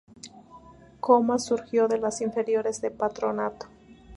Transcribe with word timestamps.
Comas 0.99 1.45
surgió 1.45 1.87
de 1.87 1.99
las 1.99 2.21
inferiores 2.21 2.81
de 2.81 2.89
Patronato. 2.89 3.67